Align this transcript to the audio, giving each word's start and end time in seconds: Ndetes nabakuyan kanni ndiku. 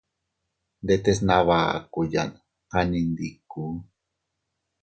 Ndetes 0.83 1.17
nabakuyan 1.27 2.31
kanni 2.71 2.99
ndiku. 3.11 3.63